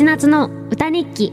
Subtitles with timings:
[0.00, 1.30] 千夏の歌日記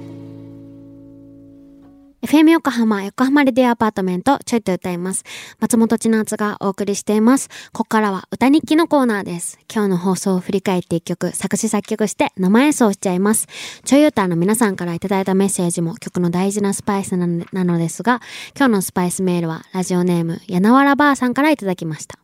[2.21, 5.23] FM 横浜、横浜レディオアパートメント、ちょいと歌います。
[5.61, 7.47] 松本千夏がお送りしています。
[7.71, 9.57] ここからは歌日記のコーナーです。
[9.73, 13.47] 今日の放送を振り返って一曲、作詞作曲して生演奏しちゃいます。
[13.85, 18.19] ちょい歌の皆さんからいただいたメッセージも曲の大事なスパイスなのなのですが、
[18.53, 22.19] 今日のスパイスメールはラジオネーム、やなわらばあさんからいただきました。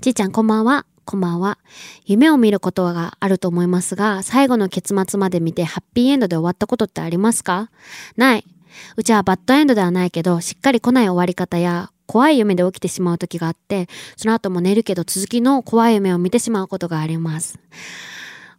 [0.00, 0.86] ちーちゃんこんばんは。
[1.04, 1.58] こんばんは。
[2.06, 7.70] 夢を見ることがあると思いますが、最後の結末まで見てハッピーエンドで終わったことってありますか？
[8.16, 8.44] ない。
[8.96, 17.58] うちはバッドエンドではないけど、しっかり来ない終わり方や、怖い夢で起きてしまう時があって、その後も寝るけど続きの怖い夢を見てしまうことがあります。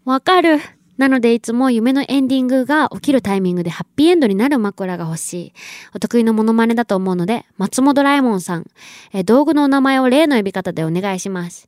[0.03, 0.59] わかる。
[0.97, 5.53] なのでいつも夢のエンディングが起きるタイミングでハッピーエンドになる枕が欲しい。
[5.93, 8.65] お得意のモノマネだと思うので、松本ライモンさん、
[9.11, 11.67] え道具のお名前を例の呼び方でお願いします。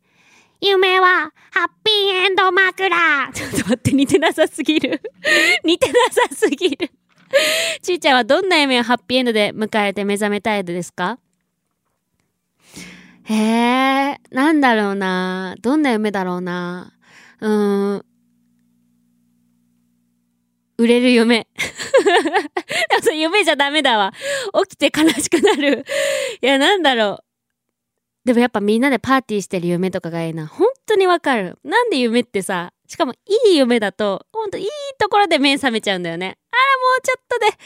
[0.61, 2.89] 夢は、ハッピーエンド枕
[3.33, 5.01] ちょっと待って、似てなさすぎる。
[5.63, 5.93] 似てな
[6.29, 6.89] さすぎる。
[7.81, 11.19] ちーちゃんはどんな夢をハッピーエンドで迎えて目覚めたいですか？
[13.25, 15.55] へえ、なんだろうな。
[15.61, 16.93] どんな夢だろうな。
[17.41, 18.05] うーん。
[20.77, 21.47] 売れる夢。
[22.89, 24.13] でもそれ夢じゃダメだわ。
[24.69, 25.85] 起きて悲しくなる。
[26.41, 27.26] いや、なんだろう。
[28.27, 30.47] でもやっぱみんなでパーティーしてる夢とかがいいな。
[30.47, 31.57] 本当にわかる。
[31.63, 34.67] なんで夢ってさ、しかもいい夢だと、ほんといい
[34.99, 36.25] ところで目覚めちゃうんだよね。
[36.25, 36.35] あら、も
[36.97, 37.57] うちょっとで。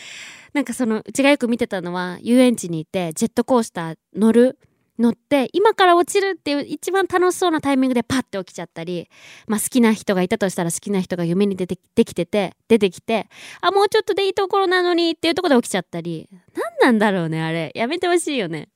[0.53, 4.59] なんかその、うちがよく見てたのは、遊園地にいて、ジェットコースター乗る、
[4.99, 9.09] 乗って、今から落ちるっていう一番楽しそうなタイミングでパッて起きちゃったり、
[9.47, 13.27] まあ好きな人がいたとしたら好きな人が夢に出てできてて、出てきて、
[13.61, 17.71] あ、もうちょっとでいいところなのにっていうとこで起きちゃったり、何なんだろうね、あれ。
[17.73, 18.69] やめてほしいよね。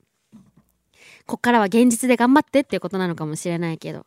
[1.25, 4.05] こっからは現実で頑張ってっていうことなのかもしれないけど。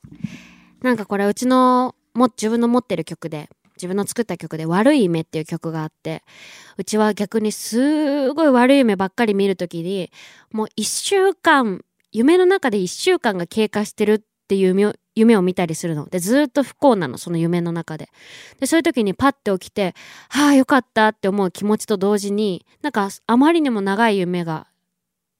[0.82, 6.22] なんかこれうちのも自分の持ってる曲で自分の作った曲で「悪い夢」っていう曲があって
[6.76, 10.10] うちは逆にすごい悪い夢ばっかり見るときに
[10.52, 18.08] もう一週間夢の中で一週間が経過してるっていう夢を夢を見たりするのでずっと不幸なのその夢の中で
[18.60, 19.94] でそういう時にパッて起きて
[20.30, 24.67] 「はあよかった」って思う気持ちと同時になんかあまりにも長い夢が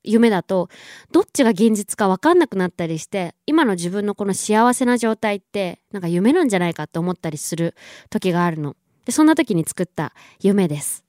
[0.08, 0.68] 夢だと
[1.12, 7.74] どっちが現実か分かんなくなったりして今の自分のこの幸せな状態ってなんか夢なんじゃないかって思ったりする
[8.10, 8.76] 時があるの。
[9.04, 11.04] でそんな時に作った夢です。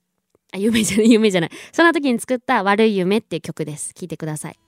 [0.52, 1.50] あ夢じゃない 夢じゃない。
[1.72, 3.92] そんな時に作った悪い夢っていう曲です。
[3.94, 4.58] 聴いてください。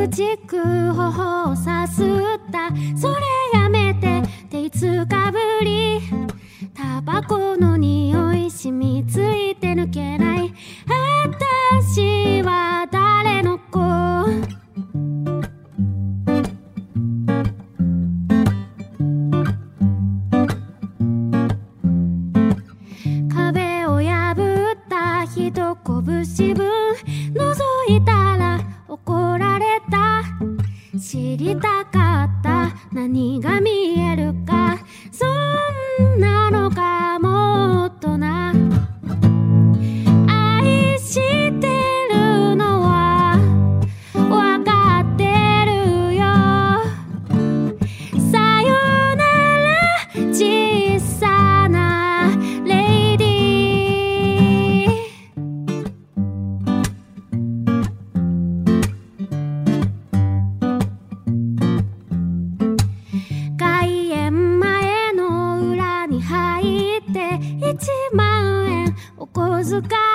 [0.00, 0.56] くじく
[0.94, 2.06] 頬をさすっ
[2.50, 2.70] た。
[2.96, 4.22] それやめて。
[4.46, 6.00] っていつかぶり。
[6.74, 10.29] タバコの匂い染みついて抜けない
[31.10, 32.70] 知りたかった。
[32.92, 33.79] 何が見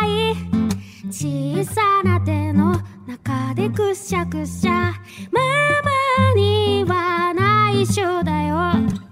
[0.05, 0.35] い
[1.09, 2.75] 小さな手の
[3.07, 4.93] 中でくしゃくしゃ。
[5.31, 5.41] マ
[5.83, 9.04] マには内緒だよ。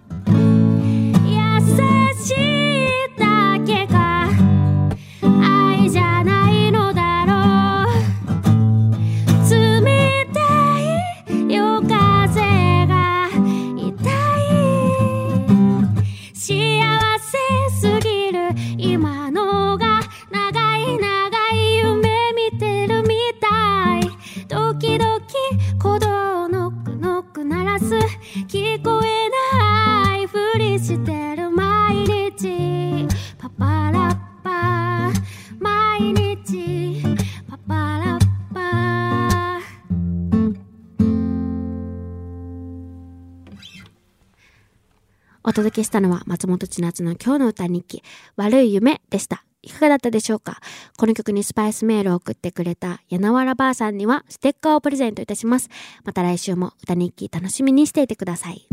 [45.53, 48.01] お届けしたのは松本千夏の今日の歌日記
[48.37, 49.45] 悪い夢でした。
[49.61, 50.59] いかがだったでしょうか？
[50.97, 55.69] この曲にスパイスメールを送ってくれた柳原ばあさんにはステッカーをプレゼントいたします。
[56.05, 58.67] また来週も歌日記楽しみにしていてください。